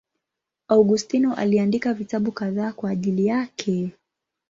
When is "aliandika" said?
1.35-1.93